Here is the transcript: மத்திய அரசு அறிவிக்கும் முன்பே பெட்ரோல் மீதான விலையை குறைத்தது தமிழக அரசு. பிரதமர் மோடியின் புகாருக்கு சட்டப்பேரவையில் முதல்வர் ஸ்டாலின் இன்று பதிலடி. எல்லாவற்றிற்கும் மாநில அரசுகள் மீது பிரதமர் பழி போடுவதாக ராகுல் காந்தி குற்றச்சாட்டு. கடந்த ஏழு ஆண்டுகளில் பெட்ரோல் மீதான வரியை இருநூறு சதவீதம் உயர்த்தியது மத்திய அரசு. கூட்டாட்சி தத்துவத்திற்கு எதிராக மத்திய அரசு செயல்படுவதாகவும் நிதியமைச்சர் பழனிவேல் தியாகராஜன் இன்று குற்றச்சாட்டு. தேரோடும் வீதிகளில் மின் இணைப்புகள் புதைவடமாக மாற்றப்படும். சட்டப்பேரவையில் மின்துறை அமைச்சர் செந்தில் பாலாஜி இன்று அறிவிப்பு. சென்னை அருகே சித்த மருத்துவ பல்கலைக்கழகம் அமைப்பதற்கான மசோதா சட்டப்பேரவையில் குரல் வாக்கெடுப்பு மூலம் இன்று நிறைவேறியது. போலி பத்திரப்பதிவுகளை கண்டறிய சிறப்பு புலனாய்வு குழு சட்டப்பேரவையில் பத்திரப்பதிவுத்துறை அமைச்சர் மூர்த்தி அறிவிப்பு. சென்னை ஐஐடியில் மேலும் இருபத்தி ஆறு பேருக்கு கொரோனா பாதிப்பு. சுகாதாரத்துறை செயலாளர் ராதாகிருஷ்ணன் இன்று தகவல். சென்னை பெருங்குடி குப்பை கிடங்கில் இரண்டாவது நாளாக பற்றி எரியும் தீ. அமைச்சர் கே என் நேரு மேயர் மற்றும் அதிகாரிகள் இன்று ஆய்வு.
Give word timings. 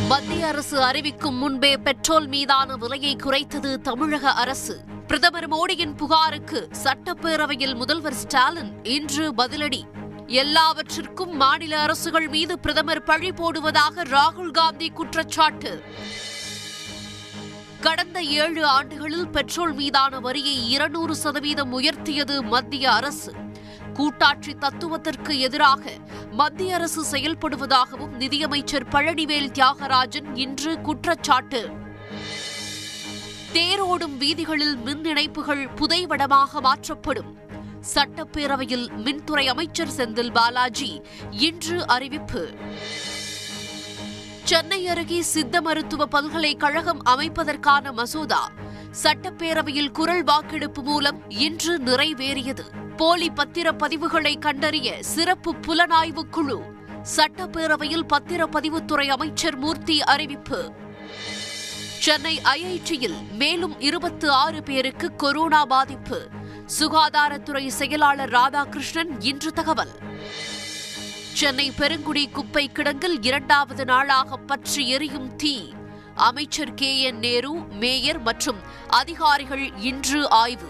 மத்திய 0.00 0.46
அரசு 0.46 0.82
அறிவிக்கும் 0.82 1.34
முன்பே 1.34 1.76
பெட்ரோல் 1.76 2.26
மீதான 2.26 2.76
விலையை 2.76 3.16
குறைத்தது 3.16 3.80
தமிழக 3.80 4.32
அரசு. 4.32 4.80
பிரதமர் 5.06 5.48
மோடியின் 5.48 5.96
புகாருக்கு 5.96 6.68
சட்டப்பேரவையில் 6.84 7.74
முதல்வர் 7.74 8.14
ஸ்டாலின் 8.14 8.84
இன்று 8.84 9.34
பதிலடி. 9.34 9.82
எல்லாவற்றிற்கும் 10.26 11.36
மாநில 11.36 11.80
அரசுகள் 11.80 12.28
மீது 12.28 12.58
பிரதமர் 12.58 13.02
பழி 13.02 13.30
போடுவதாக 13.30 14.04
ராகுல் 14.04 14.50
காந்தி 14.50 14.90
குற்றச்சாட்டு. 14.90 15.82
கடந்த 17.80 18.22
ஏழு 18.22 18.66
ஆண்டுகளில் 18.66 19.28
பெட்ரோல் 19.28 19.72
மீதான 19.72 20.20
வரியை 20.20 20.70
இருநூறு 20.70 21.14
சதவீதம் 21.14 21.80
உயர்த்தியது 21.80 22.40
மத்திய 22.40 22.92
அரசு. 22.92 23.34
கூட்டாட்சி 23.92 24.54
தத்துவத்திற்கு 24.54 25.38
எதிராக 25.38 25.90
மத்திய 26.30 26.74
அரசு 26.74 27.04
செயல்படுவதாகவும் 27.10 28.16
நிதியமைச்சர் 28.16 28.88
பழனிவேல் 28.88 29.50
தியாகராஜன் 29.50 30.28
இன்று 30.34 30.80
குற்றச்சாட்டு. 30.80 31.70
தேரோடும் 33.52 34.16
வீதிகளில் 34.16 34.76
மின் 34.76 35.04
இணைப்புகள் 35.04 35.68
புதைவடமாக 35.68 36.60
மாற்றப்படும். 36.60 37.36
சட்டப்பேரவையில் 37.94 38.88
மின்துறை 39.04 39.46
அமைச்சர் 39.46 39.94
செந்தில் 39.96 40.32
பாலாஜி 40.32 41.02
இன்று 41.30 41.86
அறிவிப்பு. 41.86 42.50
சென்னை 44.44 44.88
அருகே 44.88 45.22
சித்த 45.22 45.60
மருத்துவ 45.60 46.06
பல்கலைக்கழகம் 46.06 47.04
அமைப்பதற்கான 47.04 47.92
மசோதா 47.92 48.50
சட்டப்பேரவையில் 49.02 49.90
குரல் 49.90 50.24
வாக்கெடுப்பு 50.24 50.82
மூலம் 50.82 51.30
இன்று 51.30 51.78
நிறைவேறியது. 51.78 52.81
போலி 52.96 53.30
பத்திரப்பதிவுகளை 53.30 54.38
கண்டறிய 54.38 55.02
சிறப்பு 55.02 55.54
புலனாய்வு 55.54 56.22
குழு 56.28 56.62
சட்டப்பேரவையில் 57.16 58.06
பத்திரப்பதிவுத்துறை 58.12 59.06
அமைச்சர் 59.08 59.56
மூர்த்தி 59.56 60.02
அறிவிப்பு. 60.02 60.72
சென்னை 61.98 62.40
ஐஐடியில் 62.44 63.30
மேலும் 63.32 63.80
இருபத்தி 63.80 64.28
ஆறு 64.28 64.62
பேருக்கு 64.62 65.14
கொரோனா 65.14 65.64
பாதிப்பு. 65.64 66.28
சுகாதாரத்துறை 66.78 67.66
செயலாளர் 67.66 68.30
ராதாகிருஷ்ணன் 68.30 69.16
இன்று 69.18 69.52
தகவல். 69.52 69.98
சென்னை 71.32 71.70
பெருங்குடி 71.70 72.28
குப்பை 72.28 72.70
கிடங்கில் 72.74 73.18
இரண்டாவது 73.20 73.84
நாளாக 73.84 74.36
பற்றி 74.36 74.88
எரியும் 74.88 75.36
தீ. 75.36 75.72
அமைச்சர் 76.14 76.74
கே 76.74 77.00
என் 77.00 77.18
நேரு 77.18 77.50
மேயர் 77.50 78.20
மற்றும் 78.20 78.58
அதிகாரிகள் 78.88 79.76
இன்று 79.76 80.30
ஆய்வு. 80.30 80.68